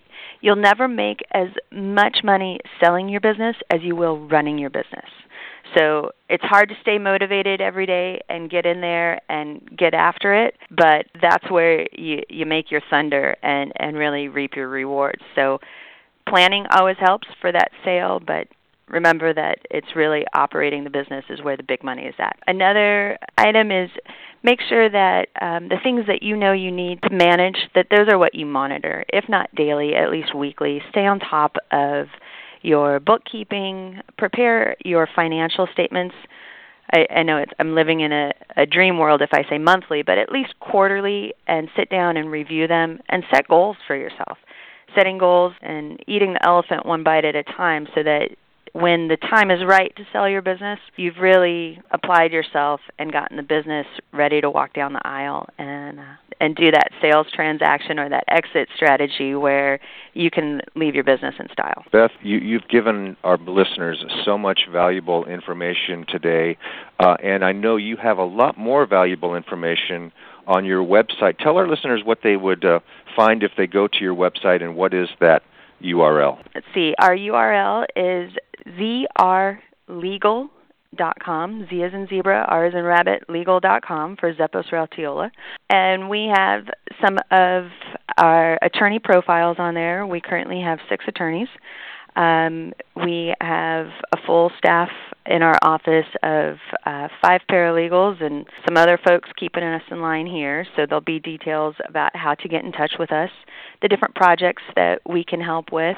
You'll 0.41 0.55
never 0.55 0.87
make 0.87 1.19
as 1.31 1.47
much 1.71 2.19
money 2.23 2.59
selling 2.83 3.09
your 3.09 3.21
business 3.21 3.55
as 3.69 3.81
you 3.81 3.95
will 3.95 4.27
running 4.27 4.57
your 4.57 4.69
business. 4.69 5.09
So 5.77 6.11
it's 6.29 6.43
hard 6.43 6.69
to 6.69 6.75
stay 6.81 6.97
motivated 6.97 7.61
every 7.61 7.85
day 7.85 8.21
and 8.29 8.49
get 8.49 8.65
in 8.65 8.81
there 8.81 9.21
and 9.29 9.61
get 9.77 9.93
after 9.93 10.33
it, 10.45 10.55
but 10.71 11.05
that's 11.21 11.49
where 11.51 11.85
you 11.93 12.23
you 12.29 12.45
make 12.45 12.71
your 12.71 12.81
thunder 12.89 13.35
and 13.43 13.71
and 13.77 13.95
really 13.95 14.29
reap 14.29 14.55
your 14.55 14.67
rewards. 14.67 15.21
So 15.35 15.59
planning 16.27 16.65
always 16.71 16.97
helps 16.99 17.27
for 17.39 17.51
that 17.51 17.69
sale, 17.83 18.19
but 18.19 18.47
remember 18.87 19.33
that 19.33 19.59
it's 19.69 19.95
really 19.95 20.25
operating 20.33 20.83
the 20.83 20.89
business 20.89 21.23
is 21.29 21.41
where 21.41 21.57
the 21.57 21.63
big 21.63 21.83
money 21.83 22.03
is 22.03 22.15
at. 22.17 22.37
Another 22.47 23.17
item 23.37 23.71
is 23.71 23.89
make 24.43 24.59
sure 24.67 24.89
that 24.89 25.27
um, 25.41 25.69
the 25.69 25.77
things 25.83 26.05
that 26.07 26.23
you 26.23 26.35
know 26.35 26.51
you 26.51 26.71
need 26.71 27.01
to 27.03 27.09
manage 27.09 27.57
that 27.75 27.87
those 27.89 28.07
are 28.09 28.17
what 28.17 28.35
you 28.35 28.45
monitor, 28.45 29.05
if 29.09 29.27
not 29.29 29.53
daily, 29.55 29.95
at 29.95 30.11
least 30.11 30.35
weekly. 30.35 30.81
Stay 30.89 31.05
on 31.05 31.19
top 31.19 31.55
of 31.71 32.07
your 32.61 32.99
bookkeeping, 32.99 34.01
prepare 34.17 34.75
your 34.83 35.07
financial 35.15 35.67
statements. 35.73 36.15
I, 36.91 37.05
I 37.17 37.23
know 37.23 37.37
it's, 37.37 37.51
I'm 37.59 37.75
living 37.75 38.01
in 38.01 38.11
a, 38.11 38.31
a 38.57 38.65
dream 38.65 38.97
world 38.97 39.21
if 39.21 39.29
I 39.31 39.43
say 39.49 39.57
monthly, 39.57 40.01
but 40.01 40.17
at 40.17 40.31
least 40.31 40.53
quarterly, 40.59 41.33
and 41.47 41.69
sit 41.75 41.89
down 41.89 42.17
and 42.17 42.31
review 42.31 42.67
them 42.67 42.99
and 43.09 43.23
set 43.31 43.47
goals 43.47 43.77
for 43.87 43.95
yourself 43.95 44.37
setting 44.95 45.17
goals 45.17 45.53
and 45.61 45.99
eating 46.07 46.33
the 46.33 46.43
elephant 46.45 46.85
one 46.85 47.03
bite 47.03 47.25
at 47.25 47.35
a 47.35 47.43
time 47.43 47.87
so 47.93 48.03
that 48.03 48.29
when 48.73 49.07
the 49.07 49.17
time 49.17 49.51
is 49.51 49.59
right 49.65 49.95
to 49.95 50.03
sell 50.11 50.27
your 50.29 50.41
business, 50.41 50.79
you've 50.95 51.17
really 51.17 51.79
applied 51.91 52.31
yourself 52.31 52.81
and 52.97 53.11
gotten 53.11 53.37
the 53.37 53.43
business 53.43 53.85
ready 54.13 54.41
to 54.41 54.49
walk 54.49 54.73
down 54.73 54.93
the 54.93 55.05
aisle 55.05 55.47
and 55.57 55.99
uh, 55.99 56.03
and 56.41 56.55
do 56.55 56.71
that 56.71 56.89
sales 57.01 57.27
transaction 57.33 57.99
or 57.99 58.07
that 58.07 58.23
exit 58.29 58.69
strategy 58.75 59.35
where 59.35 59.79
you 60.13 60.31
can 60.31 60.61
leave 60.75 60.95
your 60.95 61.03
business 61.03 61.35
in 61.37 61.47
style. 61.51 61.83
Beth, 61.91 62.11
you, 62.21 62.37
you've 62.37 62.67
given 62.69 63.17
our 63.25 63.37
listeners 63.37 64.05
so 64.23 64.37
much 64.37 64.61
valuable 64.71 65.25
information 65.25 66.05
today, 66.07 66.57
uh, 66.99 67.17
and 67.21 67.43
I 67.43 67.51
know 67.51 67.75
you 67.75 67.97
have 67.97 68.17
a 68.17 68.23
lot 68.23 68.57
more 68.57 68.85
valuable 68.85 69.35
information 69.35 70.13
on 70.47 70.65
your 70.65 70.83
website. 70.83 71.37
Tell 71.37 71.57
our 71.57 71.67
listeners 71.67 72.01
what 72.05 72.19
they 72.23 72.37
would 72.37 72.63
uh, 72.63 72.79
find 73.15 73.43
if 73.43 73.51
they 73.57 73.67
go 73.67 73.87
to 73.87 73.99
your 73.99 74.15
website 74.15 74.63
and 74.63 74.75
what 74.75 74.93
is 74.93 75.09
that 75.19 75.43
URL? 75.83 76.37
Let's 76.53 76.67
see. 76.73 76.93
Our 76.99 77.15
URL 77.15 77.85
is 77.95 78.31
zrlegal.com, 78.67 80.49
Z 81.69 81.83
as 81.83 81.93
in 81.93 82.07
zebra, 82.09 82.45
R 82.47 82.65
as 82.65 82.73
in 82.73 82.83
rabbit, 82.83 83.29
legal.com 83.29 84.17
for 84.17 84.33
Zeppos 84.33 84.69
Raltiola. 84.71 85.29
And 85.69 86.09
we 86.09 86.31
have 86.33 86.65
some 87.03 87.17
of 87.31 87.69
our 88.17 88.57
attorney 88.61 88.99
profiles 88.99 89.57
on 89.59 89.73
there. 89.73 90.05
We 90.05 90.21
currently 90.21 90.61
have 90.61 90.79
six 90.89 91.05
attorneys. 91.07 91.47
Um, 92.15 92.73
we 92.95 93.33
have 93.39 93.87
a 94.11 94.17
full 94.25 94.51
staff 94.57 94.89
in 95.29 95.43
our 95.43 95.57
office 95.61 96.07
of 96.23 96.57
uh, 96.87 97.07
five 97.21 97.41
paralegals 97.49 98.21
and 98.21 98.47
some 98.67 98.75
other 98.75 98.99
folks 99.07 99.29
keeping 99.37 99.63
us 99.63 99.83
in 99.91 100.01
line 100.01 100.25
here. 100.25 100.65
So 100.75 100.87
there'll 100.87 101.01
be 101.01 101.19
details 101.19 101.75
about 101.87 102.15
how 102.15 102.33
to 102.33 102.47
get 102.47 102.65
in 102.65 102.71
touch 102.71 102.93
with 102.97 103.11
us, 103.11 103.29
the 103.83 103.87
different 103.87 104.15
projects 104.15 104.63
that 104.75 105.01
we 105.07 105.23
can 105.23 105.39
help 105.39 105.71
with, 105.71 105.97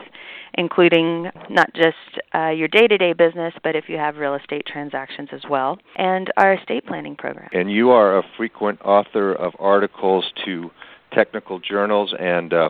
including 0.56 1.32
not 1.50 1.74
just 1.74 1.96
uh, 2.36 2.50
your 2.50 2.68
day 2.68 2.88
to 2.88 2.98
day 2.98 3.14
business, 3.14 3.54
but 3.64 3.74
if 3.74 3.86
you 3.88 3.96
have 3.96 4.18
real 4.18 4.36
estate 4.36 4.66
transactions 4.66 5.30
as 5.32 5.42
well, 5.50 5.80
and 5.96 6.30
our 6.36 6.54
estate 6.54 6.86
planning 6.86 7.16
program. 7.16 7.48
And 7.54 7.72
you 7.72 7.90
are 7.92 8.18
a 8.18 8.24
frequent 8.36 8.82
author 8.82 9.32
of 9.34 9.54
articles 9.60 10.26
to 10.44 10.70
technical 11.14 11.60
journals 11.60 12.14
and 12.20 12.54
uh, 12.54 12.70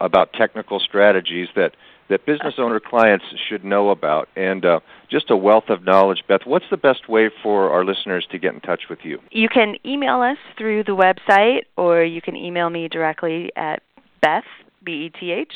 about 0.00 0.32
technical 0.32 0.78
strategies 0.78 1.48
that 1.56 1.72
that 2.08 2.24
business 2.26 2.54
owner 2.58 2.80
clients 2.80 3.24
should 3.48 3.64
know 3.64 3.90
about 3.90 4.28
and 4.36 4.64
uh, 4.64 4.80
just 5.10 5.30
a 5.30 5.36
wealth 5.36 5.68
of 5.68 5.84
knowledge. 5.84 6.22
Beth, 6.28 6.40
what's 6.44 6.64
the 6.70 6.76
best 6.76 7.08
way 7.08 7.30
for 7.42 7.70
our 7.70 7.84
listeners 7.84 8.26
to 8.30 8.38
get 8.38 8.54
in 8.54 8.60
touch 8.60 8.82
with 8.88 9.00
you? 9.02 9.18
You 9.30 9.48
can 9.48 9.76
email 9.84 10.20
us 10.20 10.38
through 10.56 10.84
the 10.84 10.96
website 10.96 11.62
or 11.76 12.02
you 12.02 12.20
can 12.20 12.36
email 12.36 12.70
me 12.70 12.88
directly 12.88 13.50
at 13.56 13.82
Beth, 14.20 14.44
B 14.84 14.92
E 14.92 15.10
T 15.20 15.32
H, 15.32 15.52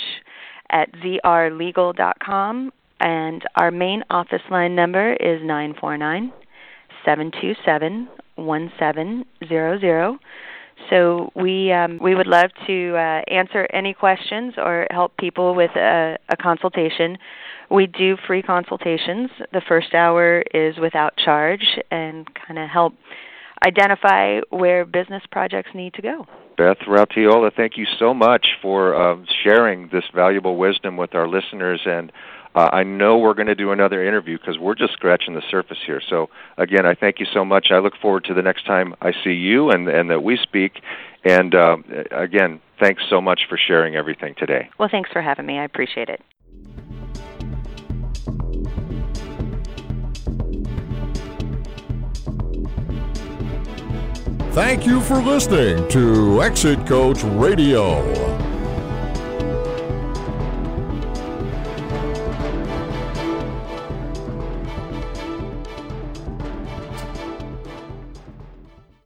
at 0.71 0.93
zrlegal.com. 0.95 2.73
And 3.01 3.43
our 3.57 3.71
main 3.71 4.05
office 4.11 4.43
line 4.51 4.77
number 4.77 5.15
is 5.15 5.41
nine 5.43 5.75
four 5.81 5.97
nine 5.99 6.33
seven 7.05 7.33
two 7.41 7.55
seven 7.65 8.09
one 8.37 8.71
seven 8.79 9.25
zero 9.49 9.79
zero. 9.79 10.19
So 10.91 11.31
we 11.35 11.73
um, 11.73 11.99
we 12.03 12.15
would 12.15 12.27
love 12.27 12.51
to 12.67 12.95
uh, 12.97 13.23
answer 13.31 13.67
any 13.73 13.95
questions 13.95 14.55
or 14.57 14.87
help 14.91 15.17
people 15.17 15.55
with 15.55 15.71
a, 15.77 16.19
a 16.29 16.37
consultation. 16.37 17.19
We 17.71 17.87
do 17.87 18.17
free 18.27 18.43
consultations. 18.43 19.31
The 19.53 19.63
first 19.67 19.95
hour 19.95 20.43
is 20.53 20.77
without 20.79 21.17
charge 21.17 21.79
and 21.91 22.27
kind 22.35 22.59
of 22.59 22.69
help 22.69 22.95
identify 23.65 24.41
where 24.51 24.85
business 24.85 25.23
projects 25.31 25.71
need 25.75 25.95
to 25.95 26.03
go. 26.03 26.27
Beth 26.59 26.79
Raltiola, 26.87 27.51
thank 27.55 27.79
you 27.79 27.87
so 27.99 28.13
much 28.13 28.47
for 28.61 28.95
uh, 28.95 29.17
sharing 29.43 29.89
this 29.91 30.05
valuable 30.15 30.57
wisdom 30.57 30.97
with 30.97 31.15
our 31.15 31.27
listeners 31.27 31.81
and 31.87 32.13
uh, 32.55 32.69
I 32.73 32.83
know 32.83 33.19
we're 33.19 33.35
going 33.35 33.47
to 33.47 33.55
do 33.55 33.73
another 33.73 34.07
interview 34.07 34.39
because 34.39 34.59
we're 34.59 34.75
just 34.75 34.93
scratching 34.93 35.35
the 35.35 35.43
surface 35.51 35.79
here. 35.87 36.01
So 36.07 36.29
again, 36.59 36.87
I 36.87 36.95
thank 36.95 37.19
you 37.19 37.27
so 37.33 37.45
much. 37.45 37.69
I 37.71 37.79
look 37.79 37.95
forward 38.01 38.25
to 38.25 38.35
the 38.35 38.43
next 38.43 38.67
time 38.67 38.95
I 39.01 39.13
see 39.25 39.33
you 39.33 39.71
and 39.71 39.89
and 39.89 40.11
that 40.11 40.23
we 40.23 40.37
speak. 40.37 40.81
And 41.25 41.55
uh, 41.55 41.77
again, 42.11 42.61
thanks 42.81 43.03
so 43.09 43.21
much 43.21 43.43
for 43.49 43.57
sharing 43.57 43.97
everything 43.97 44.35
today. 44.37 44.69
Well, 44.79 44.89
thanks 44.91 45.11
for 45.13 45.23
having 45.23 45.47
me. 45.47 45.59
I 45.59 45.65
appreciate 45.65 46.09
it. 46.09 46.21
Thank 54.53 54.85
you 54.85 55.01
for 55.01 55.23
listening 55.23 55.89
to 55.89 56.43
Exit 56.43 56.87
Coach 56.87 57.23
Radio. 57.25 58.52